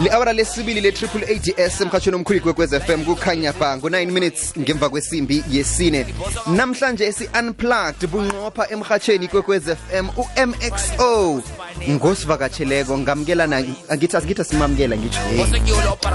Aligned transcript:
li-awara 0.00 0.32
lesibili 0.32 0.80
le-triple 0.80 1.24
ads 1.24 1.80
emhatshweni 1.80 2.16
omkhulu 2.16 2.40
kwekwez 2.40 2.70
fm 2.70 3.04
kukhanya 3.04 3.52
ba 3.52 3.76
ngo-9 3.76 4.10
minutes 4.10 4.52
ngemva 4.58 4.88
kwesimbi 4.88 5.44
yesine. 5.50 6.06
Namhlanje 6.46 7.06
esi-unplugged 7.06 8.10
bunqopha 8.10 8.70
emhatshweni 8.70 9.28
kwekwez 9.28 9.62
fm 9.62 10.08
u-mxo 10.16 11.42
ngosivakatsheleko 11.90 12.98
ngamukelana 12.98 13.64
angithi 13.88 14.16
asigithi 14.16 14.40
asimamukela 14.40 14.96
ngitsho 14.96 15.20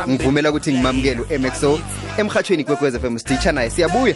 ngivumela 0.09 0.49
ukuthi 0.49 0.73
ngimamukele 0.73 1.21
u-mxo 1.21 1.79
emhatshweni 2.17 2.63
kwekwez 2.63 2.95
fm 2.95 3.17
siditsha 3.17 3.51
naye 3.51 3.69
siyabuya 3.69 4.15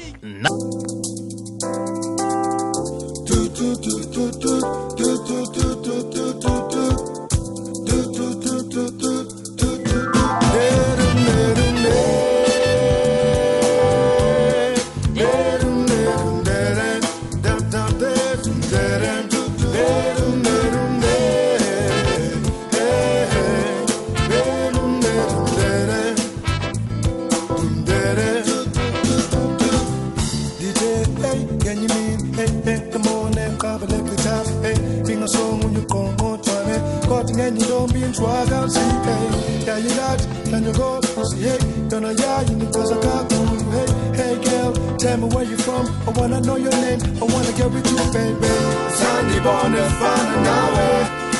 tell 45.01 45.17
me 45.17 45.27
where 45.33 45.43
you 45.43 45.57
from, 45.57 45.87
I 46.07 46.11
wanna 46.11 46.39
know 46.41 46.57
your 46.57 46.71
name, 46.85 47.01
I 47.21 47.25
wanna 47.25 47.51
get 47.57 47.71
with 47.73 47.87
you, 47.89 47.97
baby, 48.13 48.53
Sandy 48.99 49.39
Bonnet, 49.41 49.89
fun 49.99 50.27
nawe, 50.45 50.89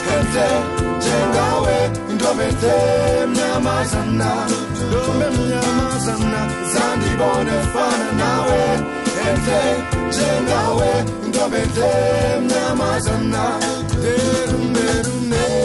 hente, 0.07 0.47
jengawe, 1.03 1.77
indobete, 2.09 2.75
mnyamazana, 3.29 4.31
ndombe 4.87 5.27
mnyamazana, 5.37 6.41
Sandy 6.73 7.11
Bonnet, 7.19 7.65
fun 7.73 8.01
nawe, 8.17 8.61
hente, 9.21 9.61
jengawe, 10.15 10.91
indobete, 11.25 11.89
mnyamazana, 12.41 13.43
derum, 14.01 14.73
derum, 14.73 15.29
derum, 15.29 15.60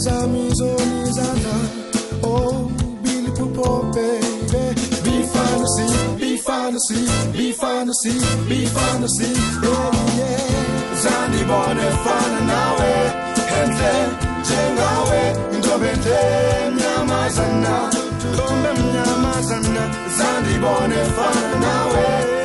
ezamizonizana 0.00 1.54
oh 2.22 2.70
bilipupo 3.02 3.92
baby. 3.94 4.62
Be 5.04 5.22
fantasy 5.32 5.88
be 6.18 6.36
fantasy 6.38 7.00
be 7.32 7.52
fantasy 7.52 8.12
be 8.48 8.64
fantasy. 8.66 9.30
Yeah. 9.62 9.92
Yeah 10.18 10.70
zandibone 11.02 11.86
fana 12.04 12.40
nawe 12.50 12.92
henhle 13.50 13.92
njengawe 14.40 15.20
ndobe 15.58 15.92
mnyamazana. 16.74 17.90
Ndobe 18.34 18.70
mnyamazana. 18.80 19.94
Zandibone 20.18 20.96
fana 21.16 21.60
nawe. 21.60 22.39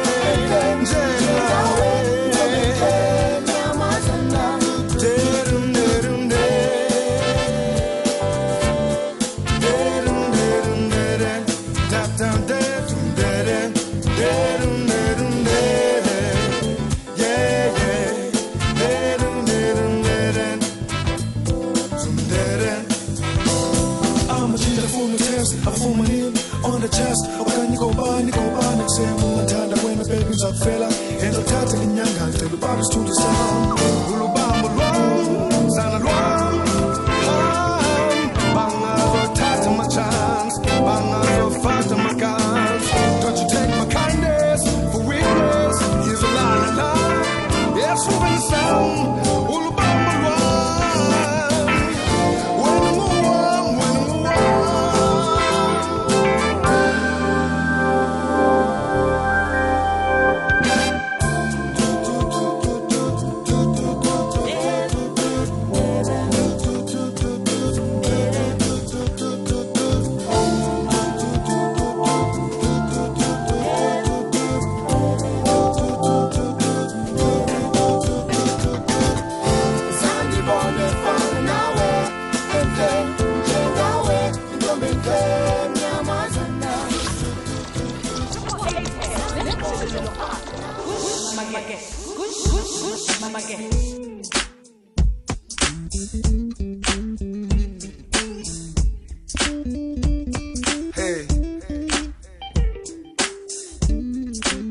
amajinja 24.46 24.82
afuna 24.84 25.08
my 25.08 25.68
akufumanini 25.68 26.40
on 26.64 26.82
the 26.82 26.90
chest. 26.90 27.26
Okanye 27.42 27.78
kobani 27.78 28.32
kobani 28.32 28.84
kusema 28.84 29.26
ungathanda 29.26 29.76
wena 29.88 30.04
young 30.14 30.26
ndizakufela 30.30 30.88
yenza 31.24 31.40
uthathe 31.40 31.78
ngenyanga 31.78 32.28
ndicela 32.28 32.54
ubaba 32.54 32.82
isithundi 32.82 33.14
sam 33.14 34.35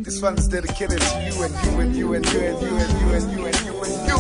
This 0.05 0.21
one's 0.21 0.47
dedicated 0.49 1.01
to 1.01 1.23
you 1.25 1.43
and 1.43 1.55
you 1.65 1.81
and 1.81 1.97
you 1.97 2.13
and 2.13 2.27
you 2.27 2.41
and 2.45 2.61
you 2.61 2.77
and 2.77 2.93
you 3.01 3.15
and 3.15 3.33
you 3.33 3.47
and 3.47 3.57
you 3.65 3.83
and 3.85 4.07
you. 4.07 4.19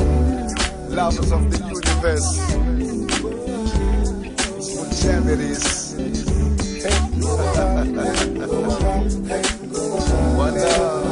Lovers 0.96 1.30
of 1.30 1.50
the 1.50 1.58
universe. 1.68 2.38
What 4.78 4.90
jam 4.96 5.28
it 5.28 5.40
is. 5.40 5.92
Hey. 6.82 6.98
One 10.38 10.54
love. 10.54 11.03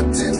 mountains. 0.00 0.37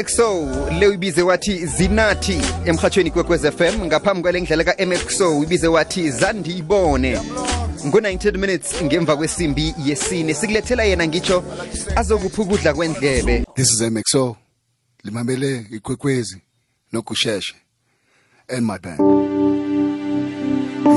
MXO 0.00 0.48
le 0.78 0.88
ubize 0.88 1.22
wathi 1.22 1.66
Zinathi 1.66 2.40
emhathweni 2.64 3.10
kwekwez 3.10 3.46
FM 3.50 3.84
ngaphambi 3.84 4.22
kwalendlela 4.22 4.64
ka 4.64 4.86
MXO 4.86 5.38
ubize 5.38 5.68
wathi 5.68 6.10
Zandibone. 6.10 7.18
Ngo-19 7.86 8.38
minutes 8.38 8.82
ngemva 8.82 9.16
kwesimbi 9.16 9.74
yesine 9.84 10.34
sikulethela 10.34 10.84
yena 10.84 11.06
ngitsho 11.06 11.44
azokupha 11.96 12.42
ukudla 12.42 12.74
kwendlebe. 12.74 13.44
This 13.54 13.72
is 13.72 13.80
MXO 13.80 14.36
limamele 15.04 15.66
ikwekwezi 15.70 16.42
nokusheshe. 16.92 17.54
And 18.48 18.66
my 18.66 18.78
band. 18.78 19.00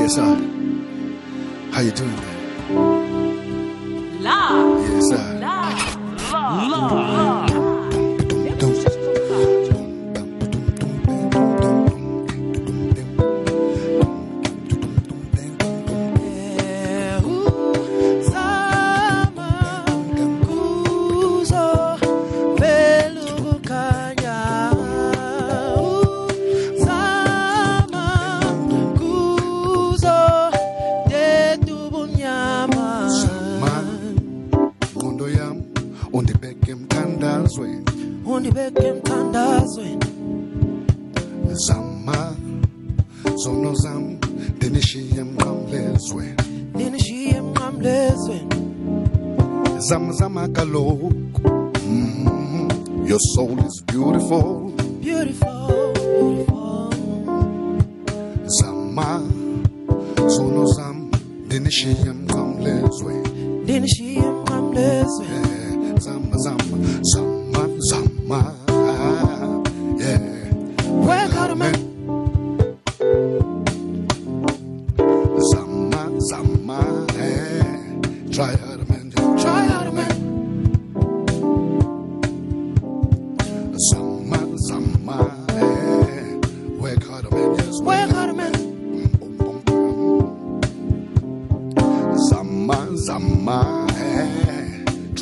Yes 0.02 0.16
sir. 0.16 0.38
How 1.72 1.82
you 1.82 1.92
doing 1.92 2.16
man? 2.16 2.38
Love 4.24 4.96
Yes 4.96 5.10
sir. 5.10 5.40
Love 5.42 6.04
Love, 6.32 6.92
love. 6.92 7.73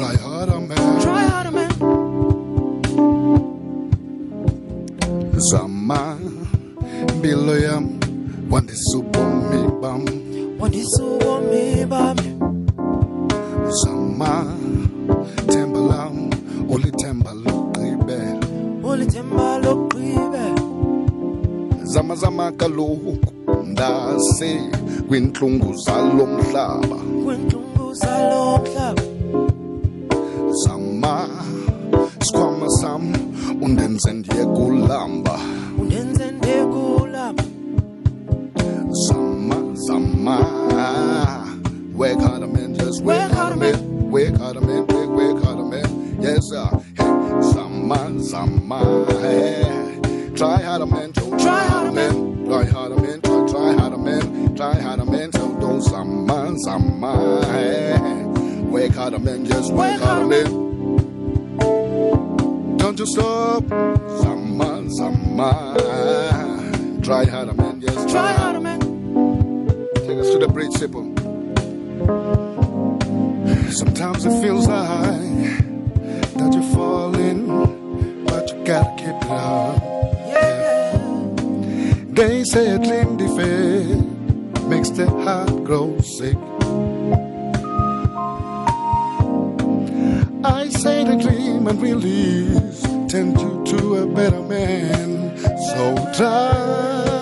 Try 0.01 0.17
harder, 0.17 0.59
man. 0.59 1.01
Try 1.05 1.23
harder, 1.29 1.51
man. 1.51 1.69
Zama 5.37 6.17
biloyam 7.21 7.85
wandisubomi 8.49 9.61
bam. 9.81 10.01
Wandisubomi 10.59 11.85
bam. 11.85 12.17
Zama 13.69 14.33
tembalam 15.45 16.33
oli 16.73 16.91
tembalokibe. 16.97 18.19
Oli 18.83 19.05
tembalokibe. 19.05 20.45
Zama 21.83 22.15
zama 22.15 22.51
kaloku 22.51 23.17
ndase 23.65 24.61
kwintlungu 25.07 25.73
zalo 25.73 26.25
mhlaba. 26.25 26.97
Kwintlungu 27.25 27.93
zalo 27.93 28.57
mhlaba. 28.57 29.10
Yeah 79.01 80.97
They 82.09 82.43
say 82.43 82.75
a 82.75 82.79
dream 82.79 83.17
defeat 83.17 84.11
makes 84.67 84.89
the 84.91 85.09
heart 85.23 85.63
grow 85.63 85.97
sick. 85.99 86.37
I 90.43 90.69
say 90.69 91.03
the 91.03 91.17
dream 91.21 91.67
and 91.67 91.81
release 91.81 92.81
tend 93.11 93.39
you 93.39 93.63
to 93.65 93.95
a 94.03 94.05
better 94.07 94.41
man. 94.41 95.37
So 95.37 95.95
try. 96.17 97.20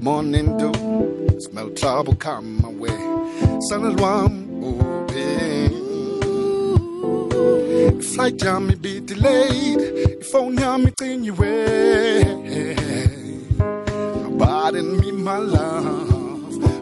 Morning 0.00 0.56
dew 0.56 0.72
Smell 1.38 1.68
trouble 1.70 2.14
come 2.16 2.62
my 2.62 2.68
way 2.68 2.96
Sun 3.60 3.84
is 3.84 3.94
warm 4.00 4.64
open 4.64 5.70
Flight 8.00 8.38
jam 8.38 8.68
me 8.68 8.74
be 8.76 9.00
delayed 9.00 10.24
Phone 10.26 10.56
jam 10.56 10.84
me 10.84 10.90
clean 10.92 11.24
you 11.24 11.34
way 11.34 12.22
Nobody 14.22 14.80
me 14.82 15.12
my 15.12 15.36
love 15.36 16.08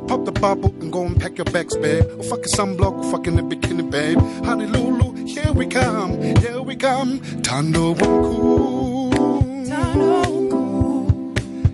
Pop 0.07 0.25
the 0.25 0.33
bubble 0.33 0.73
and 0.81 0.91
go 0.91 1.05
and 1.05 1.21
pack 1.21 1.37
your 1.37 1.45
bags, 1.45 1.77
babe. 1.77 2.03
Oh, 2.19 2.23
fucking 2.23 2.45
sunblock, 2.45 3.11
fucking 3.11 3.39
a 3.39 3.43
bikini, 3.43 3.91
babe. 3.91 4.19
Honey 4.43 4.65
Lulu, 4.65 5.13
here 5.27 5.53
we 5.53 5.67
come, 5.67 6.19
here 6.39 6.63
we 6.63 6.77
come. 6.77 7.21
Tando 7.43 7.93
Wuku. 7.93 9.69
Tando 9.69 10.23
Unkulu. 10.25 11.69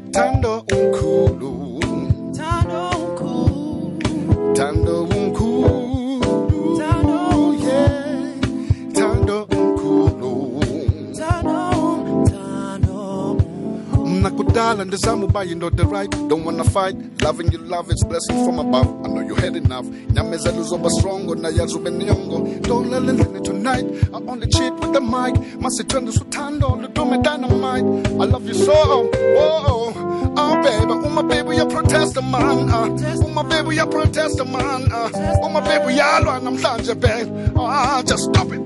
Nakudala 14.55 14.85
ndizamu 14.85 15.27
by 15.33 15.43
you 15.43 15.57
know 15.57 15.69
the 15.69 15.85
right. 15.85 16.09
Don't 16.29 16.45
wanna 16.45 16.63
fight. 16.63 16.95
Loving 17.23 17.51
you 17.51 17.59
love 17.59 17.91
it's 17.91 18.05
blessing 18.05 18.45
from 18.45 18.61
above. 18.61 18.87
I 19.05 19.09
know 19.09 19.21
you 19.21 19.35
had 19.35 19.57
enough 19.57 19.85
Nyameza 19.85 20.53
luzoba 20.53 20.91
strong 20.91 21.27
Na 21.43 21.49
yazube 21.49 21.91
nyongo. 21.91 22.63
Don't 22.63 22.89
let 22.89 23.03
it 23.19 23.45
tonight. 23.45 23.85
I 24.15 24.17
only 24.17 24.47
cheat 24.47 24.73
with 24.75 24.93
the 24.93 25.01
mic. 25.01 25.35
Masitwende 25.59 26.13
sutando 26.13 26.69
Ludume 26.81 27.21
dynamite? 27.21 27.85
I 28.07 28.27
love 28.27 28.47
you 28.47 28.55
so. 28.55 29.11
Oh, 29.13 29.93
oh 30.37 30.63
baby. 30.63 30.93
Oh 30.93 31.09
my 31.09 31.23
baby 31.23 31.57
you 31.57 31.67
protest 31.67 32.15
man 32.23 32.71
uh. 32.71 32.97
Oh 33.25 33.29
my 33.31 33.43
baby 33.43 33.75
you 33.75 33.87
protest 33.87 34.39
man 34.47 34.93
uh. 34.93 35.11
Oh 35.43 35.49
my 35.49 35.61
baby 35.63 35.99
yalwa 35.99 36.39
namhlanje 36.41 36.95
babe 37.01 37.29
Ah 37.59 38.03
just 38.07 38.31
stop 38.31 38.53
it. 38.53 38.61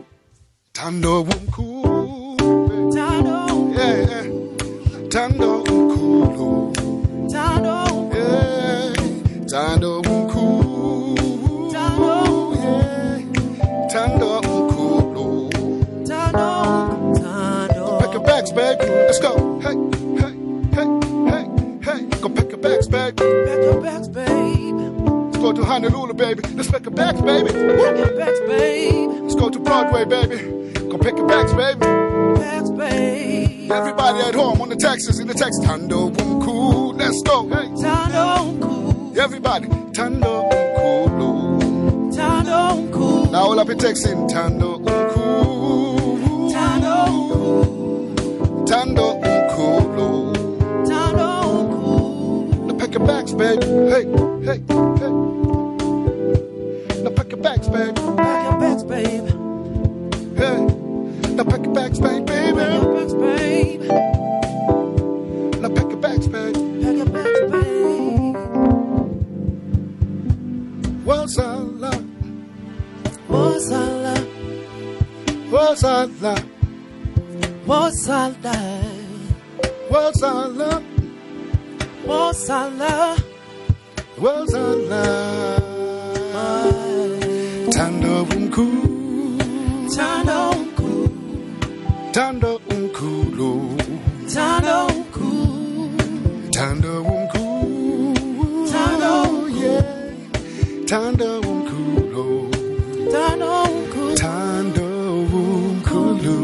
Tando 0.74 1.24
umkhulu 1.24 2.36
yeah, 3.74 3.96
yeah. 3.96 5.08
Tando 5.08 5.57
Tando 9.58 10.00
umkhulu 10.02 11.16
yeah. 12.54 13.88
Tando 13.90 14.38
umkhulu 14.38 15.50
Pack 17.98 18.12
your 18.12 18.22
bags, 18.22 18.52
babe. 18.52 18.78
Let's 18.78 19.18
go. 19.18 19.58
Hey, 19.58 19.74
hey, 20.20 20.32
hey, 20.76 20.86
hey, 21.30 21.44
hey. 21.82 22.20
Go 22.20 22.28
pack 22.28 22.48
your 22.50 22.58
bags, 22.58 22.86
babe. 22.86 23.16
Back 23.16 23.60
your 23.66 23.82
bags, 23.82 24.08
babe. 24.08 24.78
to 25.56 25.64
Honolulu, 25.64 26.14
baby. 26.14 26.42
Let's 26.54 26.70
pick 26.70 26.86
a 26.86 26.90
bags, 26.92 27.20
baby. 27.20 27.50
Get 27.50 28.16
back, 28.16 28.34
babe. 28.46 29.10
Let's 29.22 29.34
go 29.34 29.50
to 29.50 29.58
Broadway, 29.58 30.04
baby. 30.04 30.70
Go 30.88 30.98
pick 30.98 31.18
a 31.18 31.26
bags, 31.26 31.52
baby. 31.52 31.80
Back, 31.80 32.64
babe. 32.76 33.72
Everybody 33.72 34.20
at 34.20 34.36
home 34.36 34.60
on 34.60 34.68
the 34.68 34.76
Texas, 34.76 35.18
in 35.18 35.26
the 35.26 35.34
Texas. 35.34 35.64
Tando 35.64 36.10
Wunku. 36.10 36.96
Let's 36.96 37.20
go. 37.22 37.48
Hey. 37.48 37.66
Tano 37.82 38.60
cool. 38.60 38.67
Everybody. 39.18 39.66
Tando 39.92 40.48
Wunku. 40.48 42.14
Tano 42.14 42.92
cool. 42.92 43.26
Now 43.32 43.46
all 43.50 43.58
up 43.58 43.68
in 43.68 43.76
Texas. 43.76 44.14
Tando 44.32 44.78
Wunku. 44.78 46.52
Tano 46.52 47.32
cool. 47.32 48.64
Tando 48.64 49.18
Wunku. 49.20 50.34
Tano 50.86 51.30
cool. 51.68 52.66
Now 52.66 52.74
pick 52.74 52.94
your 52.94 53.04
bags, 53.04 53.34
baby. 53.34 53.66
Hey, 53.66 54.04
hey, 54.46 54.62
hey. 55.00 55.12
Now 57.02 57.10
pick 57.10 57.30
your 57.32 57.42
bags, 57.42 57.68
baby. 57.68 58.00
Pack 58.16 58.50
your 58.50 58.60
bags, 58.60 58.84
babe. 58.84 59.26
Hey. 60.38 60.58
Now 61.34 61.42
pick 61.42 61.64
your 61.64 61.74
bags, 61.74 61.98
baby, 61.98 62.24
Pack 62.24 62.82
your 62.82 62.94
bags, 62.94 63.14
babe. 63.14 64.07
Tando 88.58 88.74
umku, 88.74 89.94
Tano 89.94 90.50
cool. 90.74 91.06
tando 92.12 92.60
umkulu, 92.74 93.76
Tano 94.34 94.78
cool. 95.14 96.50
tando 96.50 96.92
umku, 97.06 97.46
Tando 98.72 99.46
yeah, 99.46 99.86
tando 100.90 101.30
umkulu, 101.46 102.50
Tano 103.12 103.54
cool. 103.94 104.14
tando 104.16 104.86
umkulu. 105.30 106.38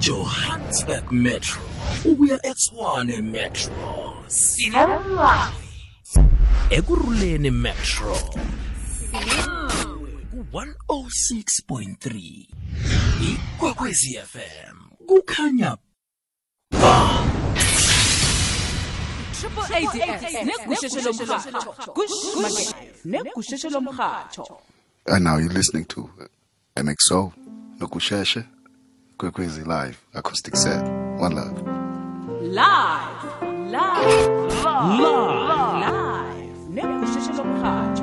Johannesburg 0.00 1.12
Metro 1.12 1.67
ubuya 2.04 2.46
eTshwane 2.46 3.22
Metro 3.22 4.14
sina 4.26 5.50
Ekurhuleni 6.70 7.50
Metro 7.50 8.14
ku 10.30 10.38
106.3 10.52 12.46
ikwekwezi 13.30 14.18
FM 14.32 14.76
kukhanya 15.06 15.76
Triple 19.40 19.62
ADS 19.76 20.34
negusheshe 20.44 21.00
lomkhatsho 21.00 21.92
kush 21.92 22.16
negusheshe 23.04 23.70
lomkhatsho 23.70 24.44
And 25.06 25.24
now 25.24 25.38
you're 25.38 25.48
listening 25.48 25.86
to 25.86 26.10
MXO, 26.76 27.32
Nokusheshe, 27.78 28.44
Kwekwezi 29.16 29.64
Live, 29.66 29.96
Acoustic 30.12 30.54
Set, 30.54 30.82
One 31.18 31.34
Love. 31.34 31.77
Live 32.48 33.24
live 33.70 34.64
live 34.64 35.80
live 35.84 36.58
negusheshe 36.74 37.32
lomkhatsho 37.38 37.97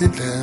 disciples 0.00 0.37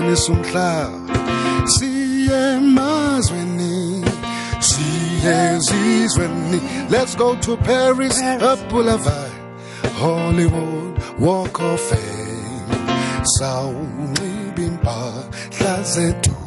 ndikubonisa 0.00 0.32
umhlaba 0.32 0.90
siye 1.64 2.54
emazweni 2.56 4.04
siye 4.60 5.54
ezizweni 5.54 6.60
let's 6.90 7.14
go 7.16 7.36
to 7.36 7.56
paris, 7.56 8.18
a 8.20 8.56
boulevard. 8.70 9.32
Hollywood 10.00 10.98
walk 11.18 11.60
of 11.60 11.80
fame. 11.80 13.24
Sawunxiba 13.38 14.62
impahla 14.62 15.82
zethu 15.82 16.39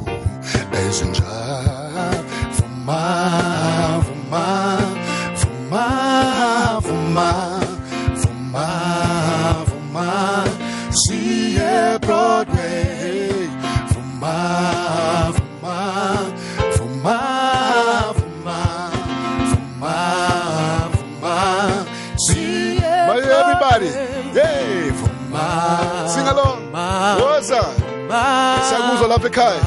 vuma 29.34 29.60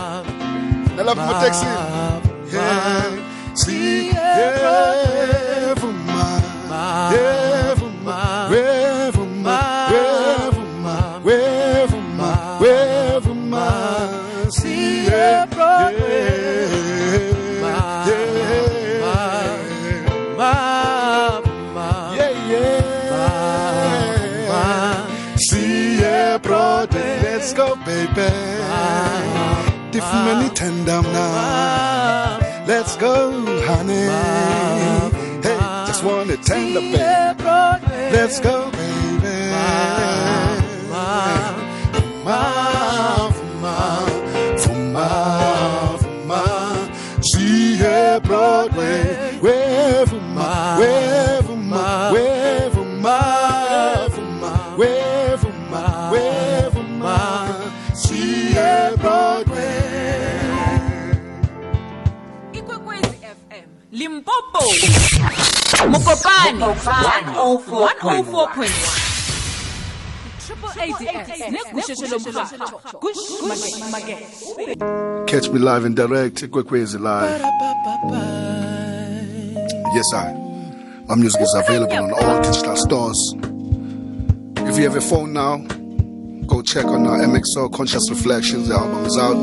sing 0.95 0.99
along 0.99 1.19
woza 1.19 1.96
go, 33.85 33.95
honey. 34.09 35.43
Hey, 35.43 35.57
just 35.87 36.05
want 36.05 36.31
to 36.31 36.37
tender, 36.37 36.81
baby. 36.81 37.03
Let's 38.13 38.41
go, 38.41 38.71
baby. 38.71 38.87
Fuma, 40.89 41.55
fuma, 41.93 42.66
mokopane 65.99 66.61
104.1 66.61 68.69
Triple 70.47 70.69
ADS 70.69 71.41
negusheshe 71.51 72.07
lomkhathi 72.07 72.59
kushmakeke 73.03 74.27
Catch 75.27 75.49
me 75.51 75.59
live 75.59 75.85
and 75.85 75.97
direct, 75.97 76.49
Kwekwezi 76.51 76.99
live. 76.99 77.41
Yes, 79.95 80.13
I. 80.15 80.33
My 81.09 81.15
music 81.17 81.41
is 81.43 81.55
available 81.55 81.97
on 81.97 82.13
all 82.13 82.41
digital 82.43 82.77
stores. 82.77 83.35
If 84.59 84.77
you 84.79 84.85
have 84.85 84.95
a 84.97 85.01
phone 85.01 85.33
now, 85.33 85.57
go 86.47 86.63
check 86.63 86.85
on 86.85 87.07
our 87.09 87.19
MXO 87.19 87.69
Conscious 87.73 88.09
Reflections. 88.11 88.69
The 88.69 88.75
album 88.75 89.05
is 89.05 89.19
out. 89.19 89.37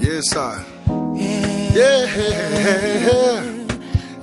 Yes, 0.00 0.34
I. 0.36 0.64
Yeah. 1.74 3.50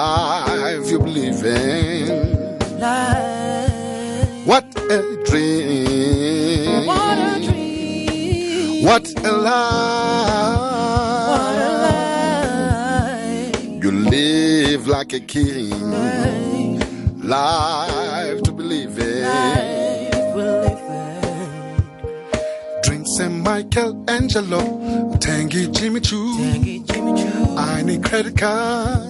Life 0.00 0.90
you 0.90 0.98
believe 0.98 1.44
in. 1.44 2.58
Life. 2.80 4.46
What 4.46 4.64
a 4.90 5.02
dream. 5.26 6.86
What 6.86 7.18
a 7.18 7.38
dream. 7.44 8.84
What 8.86 9.06
a 9.22 9.32
life. 9.32 10.60
What 11.28 11.54
a 11.54 11.70
life. 13.52 13.84
You 13.84 13.90
live 13.92 14.86
like 14.86 15.12
a 15.12 15.20
king. 15.20 15.68
Life 17.20 18.42
to 18.44 18.52
believe 18.52 18.98
in. 18.98 19.22
Life 19.22 20.34
will 20.34 20.62
live 20.62 20.80
Drink 22.82 23.06
St. 23.06 23.34
Michelangelo. 23.34 24.62
Tangy 25.18 25.66
Jimmy 25.68 26.00
Choo. 26.00 26.38
Tangy 26.38 26.78
Jimmy 26.80 27.12
Choo. 27.22 27.56
I 27.58 27.82
need 27.82 28.02
credit 28.02 28.38
cards, 28.38 29.09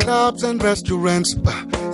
clubs 0.00 0.42
and 0.42 0.62
restaurants, 0.62 1.36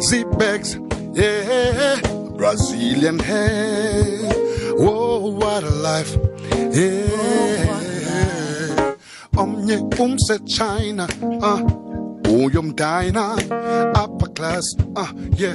zip 0.03 0.27
bags, 0.39 0.79
yeah, 1.13 2.01
Brazilian 2.37 3.19
hair. 3.19 4.05
Whoa, 4.77 5.31
what 5.31 5.63
a 5.63 5.71
life, 5.71 6.17
yeah. 6.73 7.81
Omnye 9.37 9.79
umse 9.99 10.39
China, 10.47 11.05
uh, 11.43 11.61
Uyum 12.31 12.75
Dina, 12.75 13.37
upper 13.95 14.29
class, 14.29 14.75
uh, 14.97 15.13
yeah, 15.37 15.55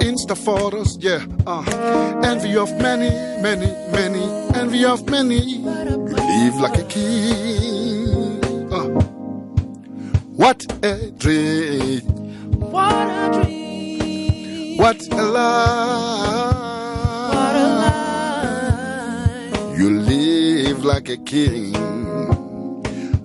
Insta 0.00 0.36
photos, 0.36 0.96
yeah, 1.00 1.24
uh, 1.46 1.62
envy 2.24 2.56
of 2.56 2.70
many, 2.80 3.10
many, 3.40 3.70
many, 3.92 4.22
envy 4.54 4.84
of 4.84 5.08
many. 5.08 5.58
Live 5.58 6.56
like 6.60 6.78
a 6.78 6.84
king. 6.84 8.01
What 10.42 10.66
a 10.82 11.12
dream. 11.12 12.00
What 12.58 13.06
a 13.06 13.30
dream. 13.32 14.76
What 14.76 15.00
a 15.12 15.22
life. 15.22 16.56
What 17.32 17.54
a 17.54 17.68
life. 19.54 19.78
You 19.78 20.00
live 20.00 20.84
like 20.84 21.08
a 21.10 21.16
king. 21.16 21.74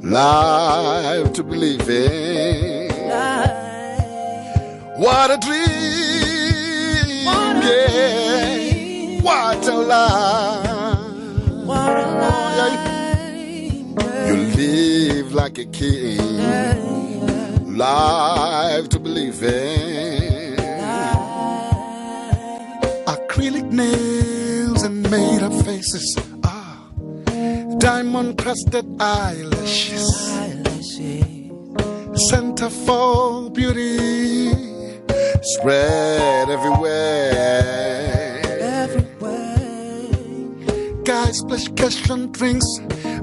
Life 0.04 1.34
to 1.34 1.44
believe 1.44 1.90
in. 1.90 3.10
Life. 3.10 3.52
What 4.98 5.32
a 5.32 5.38
dream. 5.38 5.66
What 7.26 7.56
a 7.56 7.66
yeah. 7.66 8.58
dream. 8.60 9.24
What 9.24 9.68
a 9.68 9.74
life. 9.74 11.66
What 11.66 11.98
a 11.98 12.06
life. 12.62 12.94
You 14.28 14.36
live 14.56 15.34
like 15.34 15.58
a 15.58 15.66
king. 15.66 17.07
Life 17.78 18.90
to 18.90 19.00
believe 19.00 19.44
in. 19.44 20.58
acrylic 23.06 23.72
nails 23.72 24.82
and 24.82 25.04
made 25.12 25.44
up 25.44 25.54
faces. 25.64 26.18
Ah, 26.44 26.80
diamond 27.78 28.40
crusted 28.40 28.86
eyelashes. 29.00 30.10
Center 32.30 32.72
for 32.72 33.52
beauty 33.52 34.50
spread 35.44 36.50
everywhere. 36.50 37.30
Everywhere. 37.30 38.17
Guys 41.18 41.40
splash 41.40 41.68
cash 41.70 42.10
on 42.12 42.32
drinks, 42.32 42.68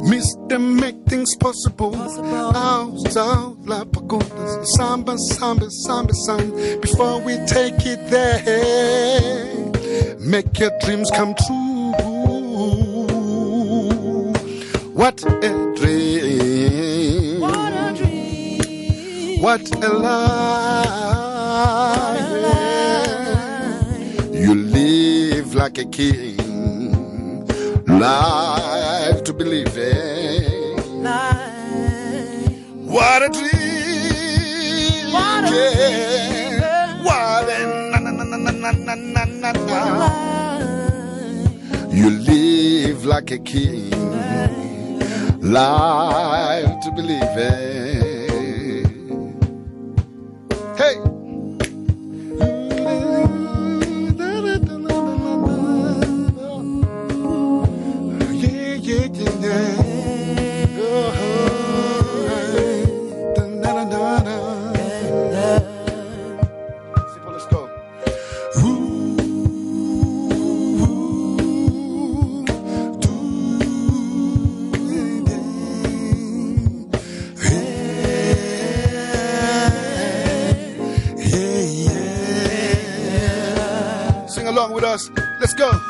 miss 0.01 0.35
them 0.49 0.75
make 0.75 0.97
things 1.07 1.37
possible. 1.37 1.95
Out, 1.95 3.17
out, 3.17 3.57
la 3.65 3.85
pagodas, 3.85 4.67
samba, 4.75 5.17
samba, 5.17 5.71
samba, 5.71 6.13
samba. 6.13 6.79
Before 6.79 7.21
we 7.21 7.37
take 7.47 7.87
it 7.87 8.11
there, 8.11 9.47
make 10.19 10.59
your 10.59 10.73
dreams 10.81 11.09
come 11.13 11.37
true. 11.47 11.93
What 14.93 15.23
a 15.23 15.75
dream! 15.77 17.41
What 17.41 17.73
a 17.73 17.95
dream. 17.97 19.41
What 19.41 19.85
a 19.85 19.89
life. 19.89 21.15
You 24.33 24.55
live 24.57 25.55
like 25.55 25.79
a 25.79 25.85
king. 25.85 26.44
Life 28.01 29.23
to 29.25 29.33
believe 29.33 29.77
in. 29.79 31.03
Life. 31.03 32.53
What 32.75 33.23
a 33.23 33.29
dream. 33.29 35.13
What 35.13 35.45
a 35.45 35.55
yeah. 35.55 37.03
What 37.05 37.49
a 37.49 37.91
na 37.93 37.99
na 38.01 38.11
na 38.11 38.25
na 38.25 38.51
na 38.51 38.71
na 38.73 38.95
na 38.95 39.25
na 39.25 39.53
na. 39.53 40.09
You 41.93 42.11
live 42.11 43.05
like 43.07 43.31
a 43.31 43.39
king. 43.39 43.91
Life 45.41 46.81
to 46.83 46.91
believe 46.97 47.39
in. 47.39 48.14
Let's 85.45 85.53
go. 85.53 85.84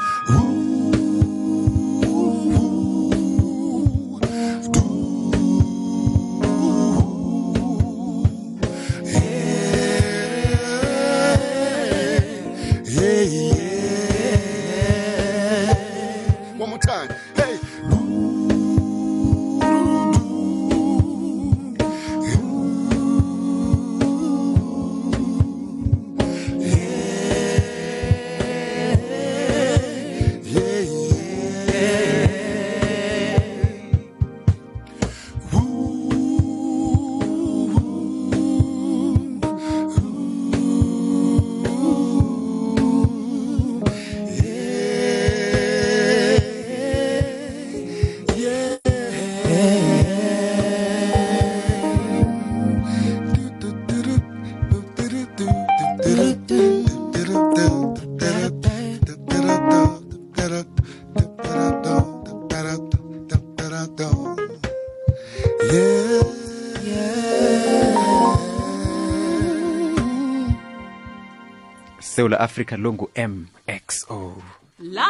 Sewula 72.25 72.41
africa 72.41 72.73
longu 72.79 73.11
mxo 73.29 74.33
live 74.79 75.01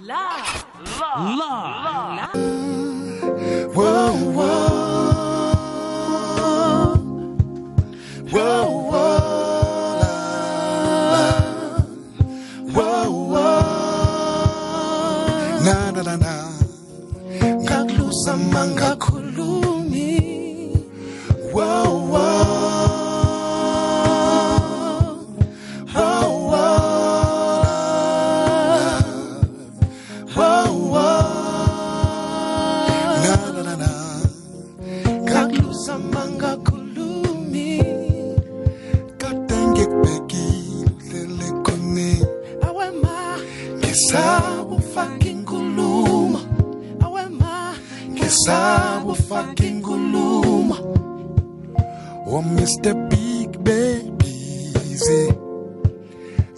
live 0.00 0.64
Live. 1.16 2.34
live. 2.34 3.74
Whoa, 3.74 4.12
fucking 44.94 45.44
kuluma. 45.44 46.40
Ngisaba 48.10 49.14
fucking 49.28 49.82
kuluma. 49.82 50.76
Oh 52.26 52.42
Mr. 52.42 52.94
Big 53.10 53.50
Baby. 53.64 54.72
Eh. 55.10 55.32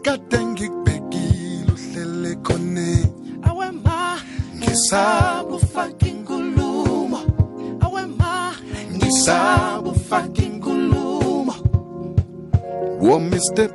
Kade 0.02 0.38
ngikubhekile 0.46 1.72
uhlele 1.72 2.34
khone. 2.42 2.90
Ngisaba 4.58 5.58
fucking 5.72 6.24
kuluma. 6.24 7.20
Ngisaba 8.96 9.92
fucking 10.08 10.60
kuluma. 10.60 11.54
Oh 13.00 13.18
Mr. 13.20 13.68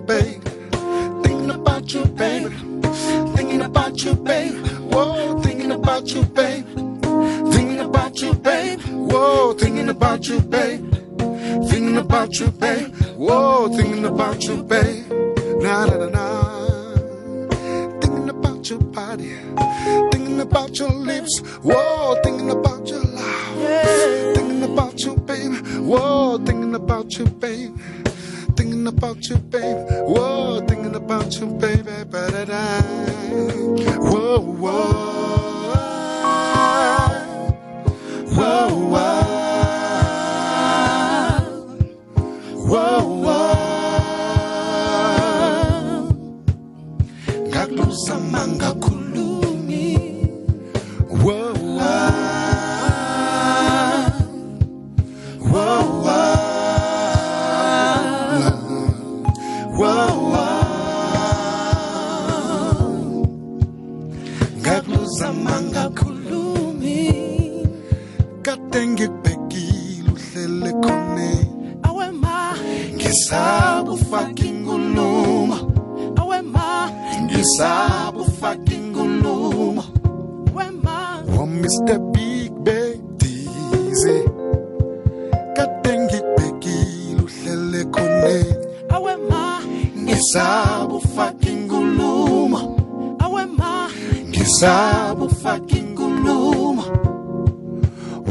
you, 0.00 0.06
baby. 0.06 0.40
Thinking 1.22 1.50
about 1.50 1.92
you, 1.92 2.04
baby. 2.04 2.54
Thinking 3.36 3.62
about 3.62 4.02
you, 4.02 4.14
baby. 4.14 4.56
Whoa, 4.58 5.40
thinking 5.42 5.72
about 5.72 6.08
you, 6.10 6.22
baby. 6.24 6.66
Thinking 7.52 7.80
about 7.80 8.20
you, 8.20 8.34
babe. 8.34 8.80
Whoa, 8.82 9.52
thinking 9.54 9.88
about 9.88 10.28
you, 10.28 10.40
babe. 10.40 10.94
Thinking 11.68 11.96
about 11.98 12.38
you, 12.38 12.50
babe. 12.50 12.94
Whoa, 13.16 13.68
thinking 13.68 14.04
about 14.04 14.42
you, 14.44 14.62
babe. 14.62 15.04
Na 15.62 15.86
na 15.86 15.96
na 15.96 16.08
na. 16.08 16.26
Thinking 18.00 18.30
about 18.30 18.70
your 18.70 18.80
body. 18.80 19.36
Thinking 20.12 20.40
about 20.40 20.78
your 20.78 20.90
lips. 20.90 21.40
Whoa, 21.62 22.20
thinking 22.22 22.50
about 22.50 22.88
your 22.88 23.02
laugh. 23.02 24.34
Thinking 24.34 24.62
about 24.62 25.00
you, 25.00 25.16
babe. 25.16 25.66
Whoa, 25.78 26.38
thinking 26.38 26.74
about 26.74 27.18
you, 27.18 27.26
babe. 27.26 27.76
Thinking 28.56 28.86
about 28.86 29.28
you, 29.28 29.36
baby. 29.36 29.80
Whoa, 30.12 30.60
thinking 30.66 30.94
about 30.94 31.34
you, 31.38 31.46
baby. 31.46 32.04
Ba-da-da. 32.10 32.82
Whoa, 34.10 34.40
whoa. 34.40 35.20
Whoa, 38.36 38.68
whoa. 38.92 39.20
Whoa, 42.70 43.02
whoa. 43.24 43.50
Ngakluza 47.48 48.14
mangakhulumi. 48.32 49.86
Whoa, 51.24 51.52
whoa. 51.54 51.59
Mr. 81.62 81.98
Big 82.12 82.52
Betize 82.64 84.16
kadengibhekile 85.56 87.22
uhlele 87.24 87.84
khona 87.84 88.34
awe 88.94 89.14
ma 89.30 89.44
ngisabu 89.98 91.00
fucking 91.14 91.60
nguluma 91.66 92.60
awe 93.24 93.44
ma 93.58 93.88
ngisabu 94.28 95.28
fucking 95.42 95.88
nguluma 95.94 96.84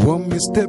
wo 0.05 0.13
Mr. 0.29 0.67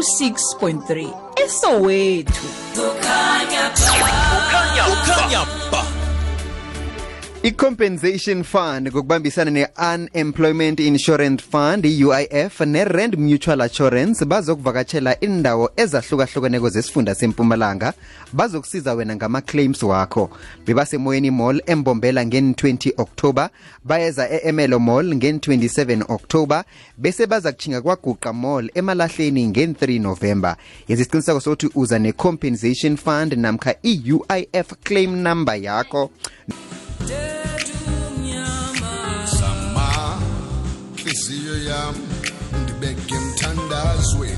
106.3 0.00 1.12
eSoweto. 1.36 2.32
Kukhanya 4.88 5.44
ba. 5.70 5.89
I-compensation 7.42 8.44
fund 8.44 8.88
ngokubambisana 8.88 9.50
ne-unemployment 9.50 10.80
insurance 10.80 11.44
fund 11.50 11.86
i-uif 11.86 12.60
ne-rand 12.60 13.18
mutual 13.18 13.60
assurance 13.60 14.24
bazokuvakatshela 14.24 15.20
indawo 15.20 15.70
ezahlukahlukeneko 15.76 16.68
zesifunda 16.68 17.14
sempumalanga. 17.14 17.92
Bazokusiza 18.32 18.94
wena 18.94 19.16
ngama-claims 19.16 19.82
wakho. 19.82 20.30
Bebasemoyeni 20.66 21.30
mall 21.30 21.62
embombela 21.66 22.24
ngen-20 22.24 22.92
october 22.96 23.50
bayeza 23.84 24.30
e-emelo 24.30 24.78
mall 24.78 25.14
ngen-27 25.14 26.04
october 26.08 26.64
bese 26.98 27.26
baza 27.26 27.52
kuchinga 27.52 27.82
kwaguqa 27.82 28.32
mall 28.32 28.70
emalahleni 28.74 29.46
ngen-3 29.46 30.00
november. 30.00 30.56
Yenza 30.88 31.02
isiqiniseko 31.02 31.40
sokuthi 31.40 31.70
uza 31.74 31.98
ne-compensation 31.98 32.96
fund 32.96 33.32
namkha 33.32 33.74
i-uif 33.82 34.74
claim 34.84 35.22
number 35.22 35.62
yakho 35.62 36.10
Sama, 39.38 40.18
inhliziyo 40.98 41.54
yami 41.68 41.98
ndibeke 42.62 43.14
emthandazweni. 43.14 44.36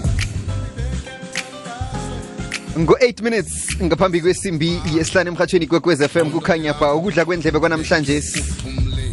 ngo-8 2.78 3.22
minutes 3.22 3.76
ngaphambi 3.82 4.20
kwesimbi 4.20 4.80
yesihlanu 4.94 5.30
emhatshweni 5.30 5.66
kwekwez 5.66 6.02
fm 6.08 6.30
kukhanya 6.30 6.72
ba 6.80 6.94
ukudla 6.94 7.24
kwendlebe 7.24 7.58
kwanamhlanje 7.58 8.22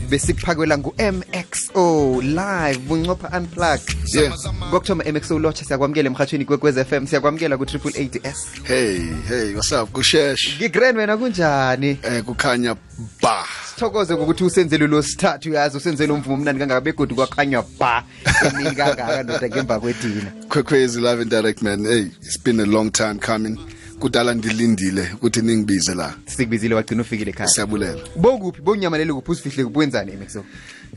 besikuphakela 0.10 0.78
ngu-mxo 0.78 2.22
live 2.22 2.78
buncopha 2.88 3.38
unplug 3.38 3.80
Yeah. 4.14 4.34
kokuthoma 4.72 5.03
mxo 5.03 5.39
lotsha 5.39 5.66
siyakwamukela 5.66 6.07
emhathweni 6.07 6.45
kwekwez 6.45 6.76
fm 6.86 7.07
siyakwamukela 7.07 7.57
ku-triple 7.57 7.91
8 7.91 8.20
s 8.28 8.47
Hey, 8.64 8.99
hey, 9.28 9.53
what's 9.55 9.72
up? 9.72 9.91
Kushesh. 9.91 10.55
ngigran 10.57 10.97
wena 10.97 11.18
kunjani 11.18 11.97
Eh 12.03 12.24
kukhanya 12.24 12.76
ba. 13.22 13.43
sithokoze 13.76 14.16
ngokuthi 14.16 14.43
usenzele 14.43 14.88
lo 14.88 15.01
sithathu 15.01 15.53
yazi 15.53 15.78
usenzele 15.78 16.14
umvumo 16.14 16.36
omnandi 16.36 16.60
kangaka 16.60 16.82
begodi 16.82 17.14
kwakhanya 17.16 17.64
ba 17.80 18.03
emini 18.47 18.76
kangaka 18.76 19.24
ndoda 19.24 19.47
ngemva 19.49 19.80
kwedina 19.80 20.32
Kwekwezi 20.49 20.99
live 21.01 21.22
and 21.22 21.30
direct 21.30 21.62
man. 21.62 21.86
Hey, 21.86 22.07
it's 22.22 22.38
been 22.43 22.60
a 22.60 22.66
long 22.66 22.91
time 22.91 23.20
coming. 23.20 23.57
Kudala 24.00 24.34
ndilindile 24.34 25.12
ukuthi 25.14 25.41
ningibize 25.41 25.93
la. 25.95 26.14
sikubizile 26.26 26.76
wagcina 26.76 27.02
ufikile 27.02 27.30
ekhaya 27.32 27.50
Siyabulela. 27.50 28.02
bokuphi 28.16 28.62
bokunyamalele 28.62 29.14
kuphi 29.14 29.32
usifihle 29.32 29.64
kuphi 29.66 29.80
wenzani 29.80 30.12
mxo 30.12 30.45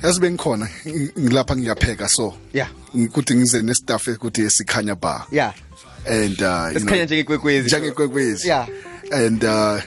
Yazi 0.02 0.20
bengikhona 0.20 0.68
ngilapha 1.18 1.56
ngiyapheka 1.56 2.08
so. 2.08 2.34
Yeah. 2.52 2.70
Ukuthi 2.94 3.34
ngize 3.34 3.62
nestaff 3.62 4.08
ukuthi 4.08 4.42
esikhanya 4.42 4.94
ba. 4.94 5.26
ya 5.30 5.54
And 6.06 6.42
uh 6.42 6.70
you 6.74 6.80
know 6.80 7.04
njengekwekwezi 7.04 7.66
njengekwekwezi. 7.66 8.48
Yeah. 8.48 8.68
And 9.12 9.44
uh 9.44 9.80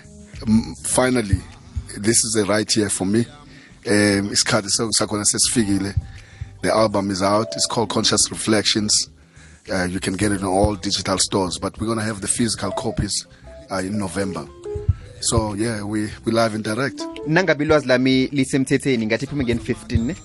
finally 0.83 1.41
this 2.01 2.23
is 2.25 2.33
the 2.33 2.43
right 2.45 2.77
year 2.77 2.89
for 2.89 3.07
me. 3.07 3.25
Um, 3.87 4.29
isikhathi 4.33 4.69
sakhona 4.69 5.25
sesifikile. 5.25 5.95
The 6.61 6.71
album 6.73 7.11
is 7.11 7.21
out. 7.21 7.47
It's 7.55 7.67
called 7.67 7.89
Conscious 7.89 8.29
Reflections. 8.31 9.09
Uh, 9.69 9.85
you 9.85 9.99
can 9.99 10.13
get 10.15 10.31
it 10.31 10.41
in 10.41 10.45
all 10.45 10.75
digital 10.75 11.17
stores, 11.17 11.57
but 11.59 11.77
we're 11.79 11.87
going 11.87 11.97
to 11.97 12.03
have 12.05 12.21
the 12.21 12.27
physical 12.27 12.71
copies 12.71 13.25
uh, 13.71 13.77
in 13.77 13.97
November. 13.97 14.45
So 15.21 15.53
yeah, 15.55 15.81
we 15.83 16.09
we 16.23 16.31
live 16.31 16.53
and 16.53 16.63
direct. 16.63 17.01
nangabe 17.27 17.63
ilwazi 17.63 17.87
lami 17.87 18.27
lisemthetheni 18.27 19.05
ngathi 19.05 19.25
iphume 19.25 19.43
ngeni 19.43 19.59
15 19.59 19.97
ne? 19.99 20.15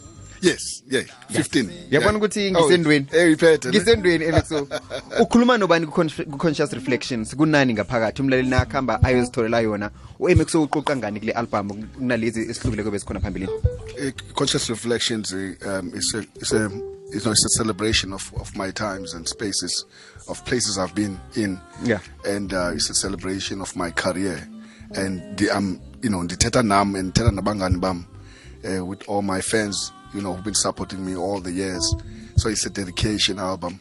Yes, 0.42 0.82
yeah, 0.90 1.04
15. 1.32 1.68
yabona 1.90 2.18
ukuthi 2.18 2.46
Oh, 2.56 2.60
ngisendweni? 2.60 3.06
eh, 3.12 3.32
iphethe, 3.32 3.68
ngisendweni 3.68 4.42
so 4.48 4.66
ukhuluma 5.22 5.58
nobani 5.58 5.86
ku-Con- 5.86 6.24
ku-conscious 6.30 6.72
reflections? 6.72 7.34
Kunani 7.34 7.74
ngaphakathi? 7.74 8.22
Umlaleli 8.22 8.48
nakuhamba 8.48 9.02
ayozitholela 9.02 9.60
yona. 9.60 9.90
U-emexo 10.18 10.62
uquqa 10.62 10.96
ngani 10.96 11.20
kule 11.20 11.32
album? 11.32 11.82
Kunalezi 11.86 12.40
esihlukile 12.50 12.82
kube 12.82 12.98
sikhona 12.98 13.20
phambilini? 13.20 13.52
Uh, 13.52 14.10
Conscious 14.34 14.68
Reflections 14.70 15.32
uh, 15.32 15.54
um, 15.66 15.92
is 15.94 16.14
a, 16.14 16.24
is 16.40 16.52
a, 16.52 16.70
you 17.12 17.20
know, 17.24 17.32
it's 17.32 17.44
a 17.44 17.56
celebration 17.58 18.12
of, 18.12 18.32
of 18.40 18.56
my 18.56 18.70
times 18.70 19.14
and 19.14 19.28
spaces, 19.28 19.84
of 20.28 20.44
places 20.44 20.78
I've 20.78 20.94
been 20.94 21.20
in. 21.34 21.60
Yeah. 21.82 22.00
And 22.24 22.52
uh, 22.52 22.72
it's 22.74 22.90
a 22.90 22.94
celebration 22.94 23.60
of 23.60 23.74
my 23.76 23.90
career. 23.90 24.48
And 24.94 25.36
the, 25.38 25.50
um, 25.50 25.80
you 26.02 26.10
know, 26.10 26.18
ndithetha 26.18 26.64
nam 26.64 26.94
and 26.94 27.12
ndithetha 27.12 27.38
nabangani 27.38 27.80
bam 27.80 28.06
uh, 28.64 28.84
with 28.84 29.08
all 29.08 29.22
my 29.22 29.40
fans, 29.40 29.92
you 30.14 30.22
know, 30.22 30.34
who've 30.34 30.44
been 30.44 30.54
supporting 30.54 31.04
me 31.04 31.16
all 31.16 31.40
the 31.40 31.52
years. 31.52 31.94
So 32.36 32.48
it's 32.48 32.66
a 32.66 32.70
dedication 32.70 33.38
album 33.38 33.80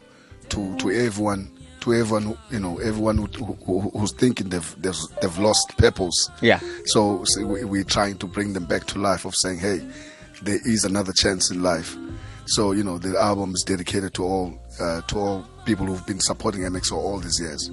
to, 0.49 0.75
to 0.77 0.91
everyone, 0.91 1.51
to 1.81 1.93
everyone, 1.93 2.23
who, 2.23 2.37
you 2.51 2.59
know, 2.59 2.77
everyone 2.79 3.17
who, 3.17 3.27
who, 3.65 3.89
who's 3.91 4.13
thinking 4.13 4.49
they've, 4.49 4.75
they've, 4.81 4.99
they've 5.21 5.39
lost 5.39 5.77
purpose. 5.77 6.29
Yeah. 6.41 6.59
So, 6.85 7.23
so 7.25 7.45
we, 7.45 7.63
we're 7.63 7.83
trying 7.83 8.17
to 8.17 8.27
bring 8.27 8.53
them 8.53 8.65
back 8.65 8.85
to 8.87 8.99
life 8.99 9.25
of 9.25 9.33
saying, 9.35 9.59
hey, 9.59 9.87
there 10.41 10.59
is 10.65 10.85
another 10.85 11.13
chance 11.13 11.51
in 11.51 11.63
life. 11.63 11.95
So, 12.49 12.71
you 12.71 12.83
know, 12.83 12.97
the 12.97 13.15
album 13.19 13.53
is 13.53 13.63
dedicated 13.63 14.13
to 14.15 14.23
all, 14.23 14.59
uh, 14.81 15.01
to 15.01 15.19
all 15.19 15.45
people 15.65 15.85
who've 15.85 16.05
been 16.07 16.19
supporting 16.19 16.61
MXO 16.61 16.93
all 16.93 17.19
these 17.19 17.39
years. 17.39 17.69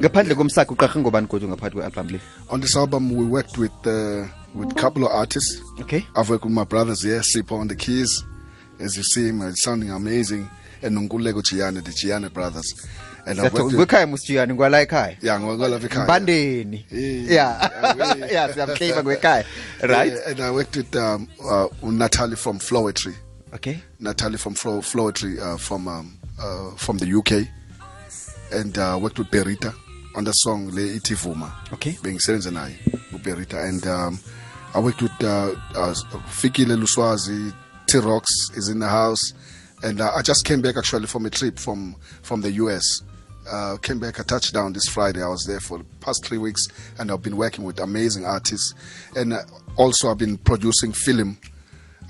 ngaphandle 0.00 0.34
komsaka 0.34 0.70
uqarhe 0.74 1.00
ngobani 1.00 1.26
kodwa 1.26 1.48
ngaphakathi 1.48 1.74
kwe-album 1.76 2.08
le 2.10 2.20
On 2.50 2.60
this 2.60 2.76
album, 2.76 3.10
we 3.10 3.24
worked 3.24 3.58
with, 3.58 3.72
uh, 3.86 4.26
with 4.54 4.74
couple 4.76 5.04
of 5.04 5.12
artists. 5.12 5.60
okay 5.80 6.04
I've 6.16 6.30
worked 6.30 6.44
with 6.44 6.52
my 6.54 6.64
brothers 6.64 7.02
here, 7.02 7.20
sipho 7.20 7.52
on 7.60 7.68
the 7.68 7.76
keys. 7.76 8.24
As 8.80 8.96
you 8.96 9.02
see 9.02 9.28
him, 9.28 9.42
it's 9.42 9.62
sounding 9.62 9.90
amazing. 9.90 10.48
And 10.82 10.96
Nungulego 10.96 11.42
jiyane 11.42 11.82
the 11.84 11.90
jiyane 11.90 12.30
brothers. 12.32 12.72
And 13.26 13.40
I've 13.40 13.52
worked 13.52 13.66
with, 13.66 13.88
kwekhaya 13.88 14.06
musijiyani 14.06 14.52
ngwala 14.54 14.80
ekhaya 14.80 15.16
yeah, 15.22 15.40
ngwalapha 15.40 15.86
ekhaya 15.86 16.04
mbandeni 16.04 16.86
ya 17.28 17.70
ya 18.32 18.52
siyamhleba 18.52 19.02
kwekhaya 19.02 19.44
right 19.82 20.12
and 20.26 20.40
I 20.40 20.50
worked 20.50 20.76
with 20.76 20.96
um, 20.96 21.28
uh, 21.44 21.66
Natalie 21.82 22.36
from 22.36 22.58
Flowetry. 22.58 23.14
Okay 23.56 23.80
Natalie 23.98 24.36
from 24.36 24.54
Flo, 24.54 24.80
Flowetry 24.80 25.40
uh, 25.40 25.56
from 25.56 25.88
um, 25.88 26.18
uh, 26.38 26.70
from 26.76 26.98
the 26.98 27.10
UK, 27.18 27.48
and 28.52 28.76
uh, 28.76 28.98
worked 29.00 29.18
with 29.18 29.28
Berita 29.28 29.74
on 30.14 30.24
the 30.24 30.32
song 30.32 30.68
Le 30.70 30.82
Itivuma. 30.82 31.50
Okay. 31.72 31.96
being 32.02 32.18
and 32.28 32.58
I 32.58 32.76
with 33.12 33.22
Berita, 33.22 33.66
and 33.66 33.86
um, 33.86 34.20
I 34.74 34.80
worked 34.80 35.00
with 35.00 35.12
uh, 35.22 35.54
uh, 35.74 35.94
Fikile 36.28 36.76
Luswazi. 36.76 37.52
T-Rox 37.86 38.24
is 38.56 38.68
in 38.68 38.80
the 38.80 38.88
house, 38.88 39.32
and 39.82 40.00
uh, 40.00 40.10
I 40.14 40.20
just 40.20 40.44
came 40.44 40.60
back 40.60 40.76
actually 40.76 41.06
from 41.06 41.24
a 41.24 41.30
trip 41.30 41.58
from 41.58 41.96
from 42.22 42.42
the 42.42 42.52
US. 42.52 43.02
Uh, 43.50 43.76
came 43.76 44.00
back 44.00 44.18
a 44.18 44.24
touchdown 44.24 44.72
this 44.72 44.88
Friday. 44.88 45.22
I 45.22 45.28
was 45.28 45.44
there 45.46 45.60
for 45.60 45.78
the 45.78 45.84
past 46.00 46.24
three 46.26 46.38
weeks, 46.38 46.66
and 46.98 47.10
I've 47.10 47.22
been 47.22 47.36
working 47.36 47.64
with 47.64 47.78
amazing 47.78 48.26
artists, 48.26 48.74
and 49.14 49.32
uh, 49.32 49.42
also 49.76 50.10
I've 50.10 50.18
been 50.18 50.36
producing 50.36 50.92
film 50.92 51.38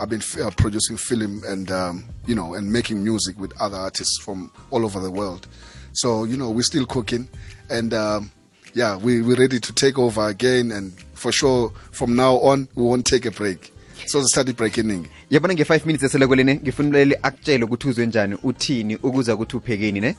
I've 0.01 0.09
been 0.09 0.23
uh, 0.43 0.51
producing 0.57 0.97
film 0.97 1.43
and 1.47 1.71
um, 1.71 2.05
you 2.27 2.35
know 2.35 2.55
and 2.55 2.73
making 2.73 3.03
music 3.03 3.39
with 3.39 3.53
other 3.61 3.77
artists 3.77 4.19
from 4.19 4.51
all 4.71 4.85
over 4.85 5.01
the 5.01 5.11
world. 5.11 5.47
So 5.93 6.25
you 6.25 6.37
know 6.37 6.51
we're 6.51 6.63
still 6.63 6.87
cooking, 6.87 7.29
and 7.71 7.95
um, 7.95 8.31
yeah, 8.75 8.97
we, 8.97 9.23
we're 9.23 9.37
ready 9.37 9.59
to 9.59 9.73
take 9.73 9.99
over 9.99 10.29
again. 10.29 10.71
And 10.71 10.93
for 11.15 11.33
sure, 11.33 11.73
from 11.93 12.15
now 12.15 12.37
on, 12.41 12.69
we 12.75 12.83
won't 12.83 13.07
take 13.07 13.25
a 13.25 13.31
break. 13.31 13.73
So 14.05 14.21
the 14.21 14.29
study 14.29 14.53
eningi 14.53 15.09
yabona 15.31 15.55
nge-5 15.55 15.87
minutes 15.87 16.03
eselekwelene 16.03 16.55
ngifuna 16.55 16.89
umlaleli 16.89 17.17
akutshele 17.23 17.65
ukuthi 17.65 17.89
uzwe 17.89 18.07
njani 18.07 18.37
uthini 18.43 18.97
ukuza 18.97 19.35
ukuthi 19.35 19.57
uphekeni 19.57 20.01
ne 20.01 20.17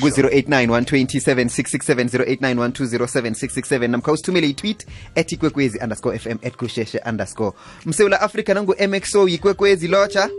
ku-089 0.00 0.66
127 0.66 1.44
667 1.44 2.04
089 2.04 2.54
1207667 2.54 3.88
namkha 3.88 4.12
usithumele 4.12 4.48
itweet 4.48 4.86
ethi 5.14 5.34
ikwekwezi 5.34 5.78
underscore 5.78 6.18
fm 6.18 6.38
at 6.46 6.56
kusheshe 6.56 7.00
underscore. 7.08 7.56
Msewula 7.86 8.20
afrika 8.20 8.54
nangu-mxo 8.54 9.28
yikwekwezi 9.28 9.88
lotsha. 9.88 10.30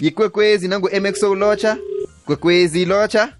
Yikwekwezi 0.00 0.68
nangu-mxo 0.68 1.34
lotsha. 1.34 1.78
Kwekwezi 2.24 2.84
lotsha. 2.84 3.32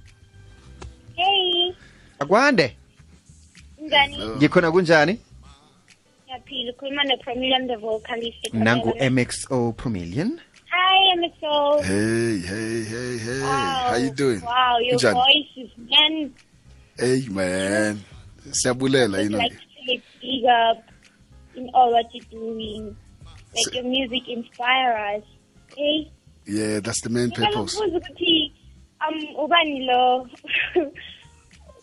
Hey, 1.14 1.72
akwande. 2.18 2.76
Njani? 3.86 4.28
ngikhona 4.36 4.72
kunjani 4.72 5.18
Ngiyaphila 6.28 6.72
ukhuluma 6.72 7.04
noPromilium 7.04 7.66
the 7.68 7.76
vocalist. 7.76 8.52
nangu-mxo 8.52 9.72
promilion 9.72 10.38
Hi. 10.70 11.16
Hey, 11.82 12.38
hey, 12.38 12.84
hey, 12.84 13.16
hey! 13.18 13.40
Wow. 13.40 13.86
How 13.90 13.96
you 13.96 14.10
doing? 14.10 14.42
Wow, 14.42 14.76
your 14.82 14.98
voice 14.98 15.48
is 15.56 15.70
man. 15.78 16.34
Hey, 16.98 17.26
man. 17.30 18.04
Siyabulela, 18.50 19.22
you 19.22 19.30
know. 19.30 19.38
Like 19.38 19.52
to 19.52 20.00
big 20.20 20.44
up 20.44 20.84
in 21.56 21.70
all 21.72 21.92
what 21.92 22.06
you're 22.12 22.24
doing. 22.30 22.94
Like 23.56 23.74
your 23.74 23.84
music 23.84 24.28
inspire 24.28 25.16
us. 25.16 25.24
Hey, 25.74 26.10
Yeah, 26.44 26.80
that's 26.80 27.00
the 27.00 27.08
main 27.08 27.30
purpose. 27.30 27.80
ngikubuza 27.80 27.98
ukuthi 27.98 28.52
um 29.08 29.44
ubani 29.44 29.86
lo 29.86 30.28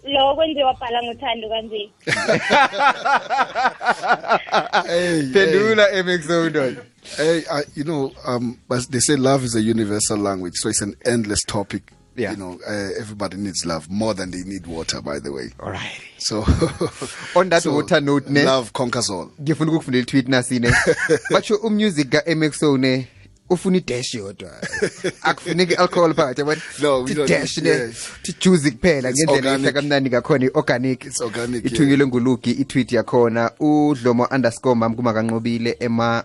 lo 0.07 0.35
kwenze 0.35 0.63
wabhala 0.63 1.03
ngothando 1.03 1.49
kanje. 1.49 1.89
Hey, 4.85 5.21
phendula 5.33 5.87
I, 7.19 7.63
you 7.75 7.83
know, 7.83 8.11
um, 8.25 8.59
but 8.67 8.87
they 8.89 8.99
say 8.99 9.15
love 9.15 9.43
is 9.43 9.55
a 9.55 9.61
universal 9.61 10.17
language, 10.17 10.53
so 10.55 10.69
it's 10.69 10.81
an 10.81 10.95
endless 11.05 11.43
topic. 11.43 11.91
Yeah. 12.15 12.31
You 12.31 12.37
know, 12.37 12.59
uh, 12.65 12.89
everybody 12.99 13.37
needs 13.37 13.65
love 13.65 13.89
more 13.89 14.13
than 14.13 14.31
they 14.31 14.43
need 14.43 14.65
water, 14.67 15.01
by 15.01 15.19
the 15.19 15.31
way. 15.33 15.49
alright 15.59 15.99
So, 16.17 16.39
On 17.35 17.49
that 17.49 17.65
water 17.65 17.99
note, 17.99 18.29
ne? 18.29 18.45
love 18.45 18.71
conquers 18.73 19.09
all. 19.09 19.31
ngifuna 19.41 19.71
ukukufundela 19.71 20.03
itweet 20.03 20.27
nasine 20.27 20.71
batsho 21.31 21.55
umusic 21.55 22.09
ka-mxo 22.09 22.77
ne 22.77 23.07
ufuna 23.49 23.77
idash 23.77 24.13
yodwa 24.13 24.51
akufuneki 25.21 25.73
i-alcohol 25.73 26.13
phakathi 26.13 26.41
yabona 26.41 26.61
No, 26.81 27.03
we 27.03 27.13
don't 27.13 27.29
dash 27.29 27.57
need- 27.57 27.63
ne 27.63 27.69
yeah. 27.69 27.91
thi 28.21 28.33
kuphela 28.71 29.11
ngendlela 29.11 29.53
ehle 29.55 29.71
kamnandi 29.71 30.09
ngakhona 30.09 30.45
i-organic. 30.45 31.05
Ithunyelwe 31.65 32.07
ngulugi 32.07 32.51
itweet 32.51 32.91
yakhona. 32.91 33.51
Udlomo 33.59 34.27
underscore 34.31 34.75
mam 34.75 34.95
kumakanqobile 34.95 35.77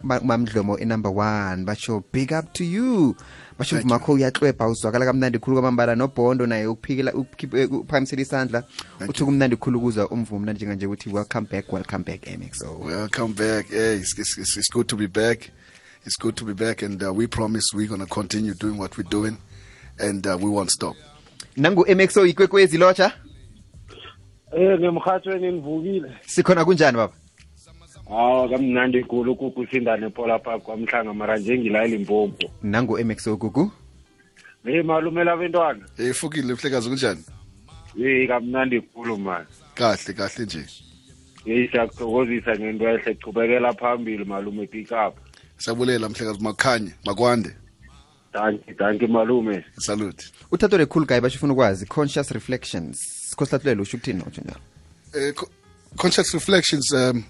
mamdlomo 0.05 0.79
enumber 0.79 1.13
one. 1.13 1.65
Basho 1.65 2.03
big 2.13 2.33
up 2.33 2.53
to 2.53 2.65
you. 2.65 3.15
Basho 3.59 3.77
Thank 3.77 3.85
mvumakho 3.85 4.13
uyaxwebha 4.13 4.69
uzwakala 4.69 5.05
kamnandi 5.05 5.39
khulu 5.39 5.57
kwamambala 5.57 5.95
nobhondo 5.95 6.47
naye 6.47 6.67
ukuphikela 6.67 7.13
eh, 7.57 7.73
uphakamisela 7.73 8.23
isandla. 8.23 8.65
Uthi 9.09 9.25
kumnandi 9.25 9.57
khulu 9.57 9.79
ukuzwa 9.79 10.09
umvumo 10.11 10.41
mnandi 10.41 10.59
njenganje 10.59 10.87
ukuthi 10.87 11.11
welcome 11.11 11.47
back 11.51 11.73
welcome 11.73 12.05
back 12.05 12.27
mxo 12.39 12.79
Welcome 12.79 13.35
back. 13.35 13.69
Hey, 13.71 13.97
it's, 13.97 14.19
it's, 14.19 14.57
it's 14.57 14.71
good 14.73 14.87
to 14.89 14.97
be 14.97 15.07
back. 15.07 15.51
It's 16.07 16.17
good 16.19 16.35
to 16.37 16.45
be 16.45 16.55
back, 16.55 16.83
and 16.83 17.03
uh, 17.03 17.13
we 17.13 17.27
promise 17.27 17.65
we're 17.75 17.87
going 17.89 18.01
to 18.01 18.07
continue 18.07 18.55
doing 18.55 18.79
what 18.79 18.97
we're 18.97 19.11
doing, 19.11 19.37
and 19.99 20.27
uh, 20.27 20.39
we 20.41 20.51
won't 20.51 20.71
stop. 20.71 20.97
nangu-mxo 21.57 22.27
ikwekwezi 22.27 22.79
lotsha 22.79 23.13
Eh 24.57 24.79
ngemhathweni 24.81 25.53
nivukile. 25.53 26.13
sikhona 26.27 26.65
kunjani 26.65 26.97
baba 26.97 27.13
Hawa 28.09 28.49
kamnandi 28.49 29.05
khulu 29.05 29.33
ukukusindane 29.33 30.09
pola 30.11 30.39
Park 30.39 30.63
kwamhlanga 30.63 31.15
mara 31.15 31.39
njengila 31.39 31.85
eLimpopo. 31.85 32.51
nangu-mxo 32.63 33.37
gugu 33.37 33.73
Eh 34.67 34.85
malumela 34.85 35.37
bentwana. 35.37 35.87
Eh 35.99 36.15
Fukile, 36.15 36.55
mhlekazi 36.55 36.89
kunjani? 36.89 37.25
Eh 38.05 38.29
kamnandi 38.29 38.81
khulu 38.81 39.17
man. 39.19 39.47
Kahle, 39.75 40.13
kahle 40.15 40.45
nje. 40.45 40.65
Eh 41.47 41.71
siyakuthokozisa 41.71 42.57
ngento 42.59 42.89
ehle 42.89 43.15
chubekela 43.15 43.73
phambili 43.73 44.25
malume 44.25 44.67
pick 44.67 44.91
up. 44.93 45.15
Sabulela 45.61 46.09
mhlekazi 46.09 46.41
makhanye, 46.41 46.93
makwande. 47.05 47.55
Thank 48.33 48.69
you, 48.69 48.75
thank 48.75 49.03
you 49.03 49.09
malume. 49.09 49.65
Salute. 49.79 50.25
uthatho 50.51 50.79
lekhulu 50.79 51.07
gayi 51.07 51.21
basho 51.21 51.37
ufuna 51.37 51.53
ukwazi 51.53 51.87
conscious 51.87 52.31
reflections 52.31 52.99
khosihlathulelo 53.37 53.83
usho 53.83 53.97
ukuthini 53.97 54.23
otsho 54.27 54.43
njalo 54.43 54.61
co- 55.35 55.49
conscious 55.97 56.35
reflections 56.35 56.93
um, 56.93 57.25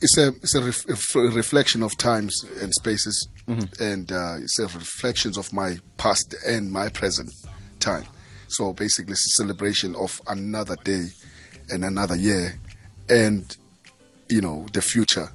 it's 0.00 0.18
a 0.18 0.28
it's 0.28 0.54
a, 0.54 0.60
ref, 0.60 1.14
a 1.14 1.18
reflection 1.36 1.82
of 1.82 1.96
times 1.96 2.44
and 2.62 2.72
spaces, 2.74 3.28
mm 3.46 3.58
-hmm. 3.58 3.92
and 3.92 4.12
uh, 4.12 4.42
it's 4.42 4.58
a 4.58 4.66
reflections 4.78 5.36
of 5.38 5.52
my 5.52 5.78
past 5.96 6.34
and 6.46 6.72
my 6.72 6.88
present 6.88 7.30
time. 7.78 8.06
So 8.48 8.72
basically, 8.72 9.12
it's 9.12 9.26
a 9.26 9.42
celebration 9.42 9.94
of 9.94 10.20
another 10.26 10.76
day 10.84 11.04
and 11.72 11.84
another 11.84 12.16
year, 12.16 12.58
and 13.08 13.56
you 14.28 14.40
know 14.40 14.66
the 14.72 14.80
future 14.80 15.28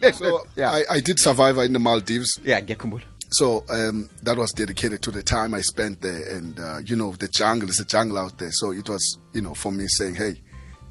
yeah. 0.00 0.10
so 0.12 0.46
Yeah. 0.56 0.70
I, 0.70 0.84
I 0.96 1.00
did 1.00 1.18
Survivor 1.18 1.64
in 1.64 1.72
the 1.72 1.78
Maldives. 1.78 2.40
yeah 2.44 2.60
ngiyakhumbula 2.60 3.02
So 3.30 3.62
um, 3.68 4.08
that 4.22 4.38
was 4.38 4.52
dedicated 4.52 5.02
to 5.02 5.10
the 5.10 5.22
time 5.22 5.52
I 5.52 5.60
spent 5.60 6.00
there, 6.00 6.22
and 6.36 6.58
uh, 6.58 6.78
you 6.84 6.96
know 6.96 7.12
the 7.12 7.28
jungle 7.28 7.68
is 7.68 7.78
a 7.78 7.84
jungle 7.84 8.16
out 8.18 8.38
there. 8.38 8.52
So 8.52 8.72
it 8.72 8.88
was 8.88 9.18
you 9.34 9.42
know 9.42 9.54
for 9.54 9.70
me 9.70 9.86
saying, 9.86 10.14
hey, 10.14 10.34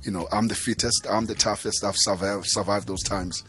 you 0.04 0.12
know 0.12 0.28
I'm 0.32 0.48
the 0.48 0.56
fittest, 0.56 1.08
I'm 1.10 1.26
the 1.26 1.34
toughest, 1.36 1.84
I've 1.84 1.98
survived 1.98 2.46
survived 2.46 2.88
those 2.88 3.02
times. 3.04 3.44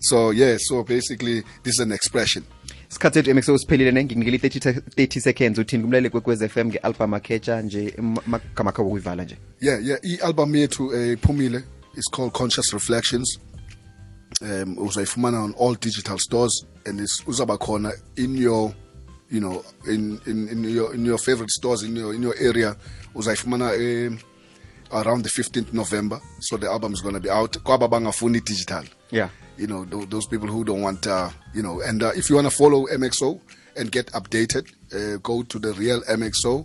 So 0.00 0.30
yeah, 0.30 0.56
so 0.58 0.82
basically 0.82 1.42
this 1.64 1.74
is 1.74 1.80
an 1.80 1.92
expression. 1.92 2.42
Isikhathi 2.90 3.14
sethu 3.18 3.34
mxo 3.34 3.58
siphelile 3.58 3.90
ne 3.92 4.04
nginikele 4.04 4.36
i-30 4.36 5.20
seconds 5.20 5.58
uthini 5.58 5.82
kumlaleli 5.82 6.10
kwekwez 6.10 6.42
f 6.42 6.56
m 6.56 6.66
nge-album 6.68 7.14
akhecha 7.14 7.62
nje 7.62 7.94
amagama 7.98 8.70
akho 8.70 8.82
wokuyivala 8.84 9.24
nje 9.24 9.36
Yeah, 9.60 9.84
yeah. 9.86 9.98
I-album 10.02 10.56
yethu 10.56 10.86
uh, 10.86 11.12
iphumile. 11.12 11.62
It's 11.96 12.08
called 12.10 12.32
Conscious 12.32 12.72
Reflections. 12.72 13.38
Um, 14.42 14.78
uzayifumana 14.78 15.42
on 15.44 15.54
all 15.58 15.74
digital 15.74 16.18
stores, 16.18 16.64
and 16.86 16.98
uzaba 17.26 17.58
khona 17.58 17.92
in 18.16 18.36
your, 18.36 18.72
you 19.30 19.40
know, 19.40 19.62
in, 19.86 20.18
in, 20.26 20.48
in 20.48 20.64
your 20.64 20.94
in 20.94 21.04
your 21.04 21.18
favorite 21.18 21.50
stores 21.50 21.82
in 21.82 21.94
your 21.96 22.14
in 22.14 22.22
your 22.22 22.34
area. 22.40 22.74
Uzayifumana 23.14 23.74
um, 24.08 24.18
around 24.92 25.24
the 25.24 25.28
15th 25.30 25.72
November. 25.74 26.18
So 26.40 26.56
the 26.56 26.68
album 26.68 26.92
is 26.94 27.00
going 27.02 27.14
to 27.14 27.20
be 27.20 27.28
out. 27.28 27.52
Kwaba 27.64 27.88
bangafuni 27.88 28.40
digital. 28.44 28.84
yeah 29.10 29.28
You 29.60 29.66
know, 29.66 29.84
th 29.84 30.08
those 30.08 30.26
people 30.26 30.48
who 30.48 30.64
don't 30.64 30.80
want, 30.80 31.06
uh, 31.06 31.28
you 31.52 31.62
know, 31.62 31.82
and 31.82 32.02
uh, 32.02 32.12
if 32.16 32.30
you 32.30 32.36
want 32.36 32.46
to 32.46 32.56
follow 32.62 32.86
MXO 32.86 33.38
and 33.76 33.92
get 33.92 34.06
updated, 34.12 34.64
uh, 34.96 35.18
go 35.18 35.42
to 35.42 35.58
the 35.58 35.74
real 35.74 36.00
MXO 36.08 36.64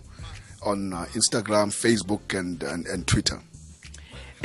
on 0.63 0.93
uh, 0.93 1.05
Instagram, 1.11 1.75
Facebook, 1.75 2.39
and, 2.39 2.63
and, 2.63 2.87
and 2.87 3.05
Twitter. 3.05 3.37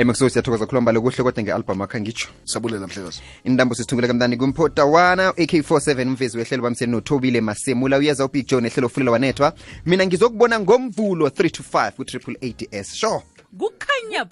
mxo 0.04 0.28
siyathokoza 0.28 0.66
khuluma 0.66 1.00
kuhle 1.00 1.22
kodwa 1.22 1.42
nge-albhamu 1.42 1.84
akha 1.84 2.00
ngitsho 2.00 2.28
sabulela 2.44 2.86
mhlekazi 2.86 3.20
intambo 3.44 3.74
sisithungule 3.74 4.08
kamntani 4.08 4.36
kumphotawana 4.36 5.30
ak47 5.30 6.06
umvezi 6.06 6.38
wehlelo 6.38 6.62
bamseni 6.62 6.92
nothobile 6.92 7.40
masemula 7.40 7.98
uyeza 7.98 8.24
ubig 8.24 8.48
john 8.48 8.66
ehlelo 8.66 8.88
fulela 8.88 9.10
wanethwa. 9.10 9.52
Mina 9.86 10.06
ngizokubona 10.06 10.60
ngomvulo 10.60 11.26
3 11.26 11.50
to 11.50 11.62
5 11.62 11.90
ku-triple 11.90 12.34
8 12.34 12.68
s 12.70 12.94
sure. 12.94 13.22
Kukhanya 13.58 14.24